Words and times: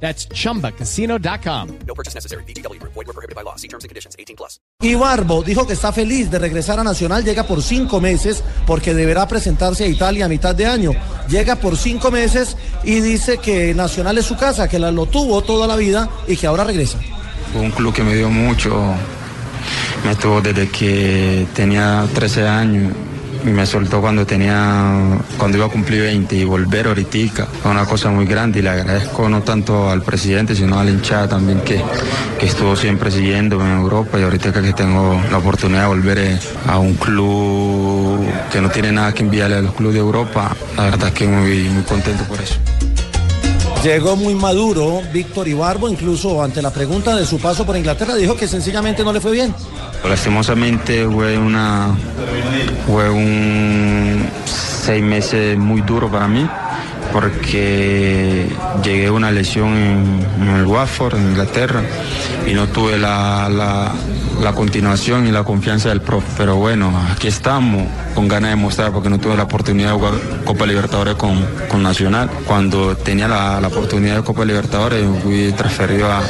That's 0.00 0.28
chumbacasino.com. 0.28 1.68
No 1.86 1.94
purchase 1.94 2.14
necessary. 2.14 2.44
BGW. 2.44 2.80
Void 2.82 3.06
were 3.06 3.12
prohibited 3.12 3.34
by 3.34 3.42
law. 3.42 3.56
See 3.56 3.68
terms 3.68 3.84
and 3.84 3.88
conditions. 3.88 4.14
18 4.18 4.36
plus. 4.36 4.60
Y 4.80 4.94
Barbo 4.94 5.42
dijo 5.42 5.66
que 5.66 5.72
está 5.72 5.90
feliz 5.90 6.30
de 6.30 6.38
regresar 6.38 6.78
a 6.78 6.84
Nacional, 6.84 7.24
llega 7.24 7.44
por 7.44 7.62
cinco 7.62 7.98
meses 8.00 8.44
porque 8.66 8.92
deberá 8.92 9.26
presentarse 9.26 9.84
a 9.84 9.86
Italia 9.86 10.26
a 10.26 10.28
mitad 10.28 10.54
de 10.54 10.66
año. 10.66 10.92
Llega 11.28 11.56
por 11.56 11.76
cinco 11.78 12.10
meses 12.10 12.56
y 12.84 13.00
dice 13.00 13.38
que 13.38 13.74
Nacional 13.74 14.18
es 14.18 14.26
su 14.26 14.36
casa, 14.36 14.68
que 14.68 14.78
la, 14.78 14.90
lo 14.90 15.06
tuvo 15.06 15.42
toda 15.42 15.66
la 15.66 15.76
vida 15.76 16.08
y 16.28 16.36
que 16.36 16.46
ahora 16.46 16.64
regresa. 16.64 16.98
Fue 17.52 17.62
un 17.62 17.70
club 17.70 17.94
que 17.94 18.02
me 18.02 18.14
dio 18.14 18.28
mucho, 18.28 18.94
me 20.04 20.14
tuvo 20.16 20.42
desde 20.42 20.68
que 20.68 21.46
tenía 21.54 22.06
13 22.14 22.46
años 22.46 22.92
me 23.50 23.66
soltó 23.66 24.00
cuando 24.00 24.26
tenía, 24.26 25.18
cuando 25.38 25.58
iba 25.58 25.66
a 25.66 25.70
cumplir 25.70 26.02
20 26.02 26.36
y 26.36 26.44
volver 26.44 26.88
ahorita 26.88 27.46
fue 27.62 27.70
una 27.70 27.84
cosa 27.84 28.10
muy 28.10 28.26
grande 28.26 28.58
y 28.58 28.62
le 28.62 28.70
agradezco 28.70 29.28
no 29.28 29.42
tanto 29.42 29.88
al 29.88 30.02
presidente 30.02 30.54
sino 30.54 30.78
a 30.78 30.84
la 30.84 30.90
hinchada 30.90 31.28
también 31.28 31.60
que, 31.60 31.82
que 32.38 32.46
estuvo 32.46 32.76
siempre 32.76 33.10
siguiéndome 33.10 33.64
en 33.64 33.78
Europa 33.78 34.18
y 34.18 34.22
ahorita 34.22 34.52
que 34.52 34.72
tengo 34.72 35.20
la 35.30 35.38
oportunidad 35.38 35.82
de 35.82 35.86
volver 35.86 36.18
eh, 36.18 36.38
a 36.66 36.78
un 36.78 36.94
club 36.94 38.26
que 38.52 38.60
no 38.60 38.70
tiene 38.70 38.92
nada 38.92 39.12
que 39.12 39.22
enviarle 39.22 39.56
a 39.56 39.62
los 39.62 39.74
clubes 39.74 39.94
de 39.94 40.00
Europa, 40.00 40.54
la 40.76 40.84
verdad 40.84 41.08
es 41.08 41.14
que 41.14 41.26
muy, 41.26 41.68
muy 41.68 41.82
contento 41.84 42.24
por 42.24 42.40
eso. 42.40 42.56
Llegó 43.86 44.16
muy 44.16 44.34
maduro 44.34 45.00
Víctor 45.12 45.46
Ibarbo, 45.46 45.88
incluso 45.88 46.42
ante 46.42 46.60
la 46.60 46.72
pregunta 46.72 47.14
de 47.14 47.24
su 47.24 47.38
paso 47.38 47.64
por 47.64 47.76
Inglaterra, 47.76 48.16
dijo 48.16 48.36
que 48.36 48.48
sencillamente 48.48 49.04
no 49.04 49.12
le 49.12 49.20
fue 49.20 49.30
bien. 49.30 49.54
Lastimosamente 50.02 51.06
fue 51.06 51.38
una 51.38 51.96
fue 52.84 53.08
un 53.08 54.28
seis 54.44 55.04
meses 55.04 55.56
muy 55.56 55.82
duro 55.82 56.10
para 56.10 56.26
mí 56.26 56.44
porque 57.12 58.48
llegué 58.82 59.06
a 59.06 59.12
una 59.12 59.30
lesión 59.30 59.68
en, 59.68 60.48
el 60.48 60.66
Watford, 60.66 61.14
en 61.14 61.28
Inglaterra, 61.28 61.80
y 62.44 62.54
no 62.54 62.66
tuve 62.66 62.98
la, 62.98 63.92
la 64.42 64.52
continuación 64.52 65.26
y 65.26 65.32
la 65.32 65.44
confianza 65.44 65.88
del 65.88 66.00
profe. 66.00 66.26
Pero 66.36 66.56
bueno, 66.56 66.92
aquí 67.10 67.28
estamos 67.28 67.86
con 68.14 68.28
ganas 68.28 68.50
de 68.50 68.56
mostrar 68.56 68.92
porque 68.92 69.08
no 69.08 69.18
tuve 69.18 69.36
la 69.36 69.44
oportunidad 69.44 69.92
de 69.92 69.94
jugar 69.96 70.14
Copa 70.44 70.66
Libertadores 70.66 71.14
con, 71.14 71.46
con 71.68 71.82
Nacional. 71.82 72.30
Cuando 72.46 72.96
tenía 72.96 73.28
la, 73.28 73.60
la 73.60 73.68
oportunidad 73.68 74.16
de 74.16 74.22
Copa 74.22 74.44
Libertadores 74.44 75.04
fui 75.22 75.52
transferido 75.52 76.10
a, 76.10 76.20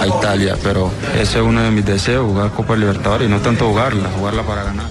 a 0.00 0.06
Italia, 0.06 0.56
pero 0.62 0.90
ese 1.14 1.38
es 1.38 1.44
uno 1.44 1.62
de 1.62 1.70
mis 1.70 1.84
deseos, 1.84 2.26
jugar 2.26 2.50
Copa 2.50 2.76
Libertadores 2.76 3.28
y 3.28 3.30
no 3.30 3.40
tanto 3.40 3.68
jugarla, 3.68 4.08
jugarla 4.16 4.42
para 4.42 4.64
ganar. 4.64 4.86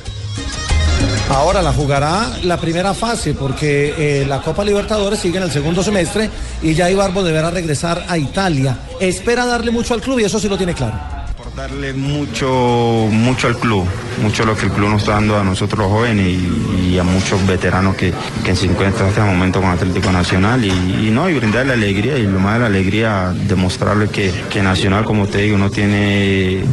Ahora 1.30 1.62
la 1.64 1.74
jugará 1.74 2.38
la 2.44 2.58
primera 2.58 2.94
fase 2.94 3.34
porque 3.34 3.94
eh, 3.98 4.26
la 4.28 4.42
Copa 4.42 4.64
Libertadores 4.64 5.20
sigue 5.20 5.38
en 5.38 5.44
el 5.44 5.52
segundo 5.52 5.82
semestre 5.82 6.30
y 6.62 6.76
ya 6.76 6.90
Ibarbo 6.90 7.24
deberá 7.24 7.50
regresar 7.50 8.06
a 8.08 8.18
Italia. 8.18 8.78
Espera 9.00 9.46
darle 9.46 9.72
mucho 9.72 9.96
al 9.96 10.02
club 10.02 10.20
y 10.20 10.24
eso 10.24 10.40
sí 10.40 10.48
lo 10.48 10.58
tiene 10.58 10.76
claro. 10.76 11.15
Darle 11.56 11.94
mucho, 11.94 13.08
mucho 13.10 13.48
al 13.48 13.58
club, 13.58 13.86
mucho 14.22 14.46
lo 14.46 14.58
que 14.58 14.66
el 14.66 14.74
club 14.74 14.90
nos 14.90 15.04
está 15.04 15.14
dando 15.14 15.40
a 15.40 15.44
nosotros 15.44 15.80
los 15.80 15.90
jóvenes 15.90 16.28
y, 16.28 17.00
a 17.00 17.04
muchos 17.04 17.46
veteranos 17.48 17.96
que, 17.96 18.14
que 18.44 18.56
se 18.56 18.66
encuentran 18.66 19.10
hasta 19.10 19.26
el 19.26 19.34
momento 19.34 19.62
con 19.62 19.70
Atlético 19.70 20.12
Nacional 20.12 20.64
y, 20.64 20.70
y 21.08 21.12
no, 21.12 21.30
y 21.30 21.34
brindarle 21.34 21.74
alegría 21.74 22.18
y 22.18 22.24
lo 22.24 22.40
más 22.40 22.56
de 22.56 22.60
la 22.60 22.66
alegría, 22.66 23.34
demostrarle 23.48 24.10
que, 24.10 24.34
que 24.50 24.62
Nacional, 24.62 25.06
como 25.06 25.28
te 25.28 25.40
digo, 25.40 25.58
no 25.58 25.70
tiene 25.70 26.64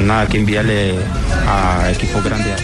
nada 0.00 0.26
que 0.26 0.38
enviarle 0.38 0.94
a 1.46 1.90
equipos 1.92 2.22
grandes. 2.24 2.60